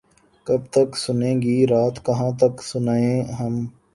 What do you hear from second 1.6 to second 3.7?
رات کہاں تک سنائیں ہم